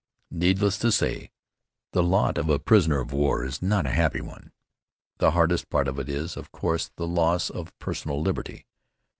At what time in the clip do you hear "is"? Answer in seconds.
3.45-3.61, 6.09-6.35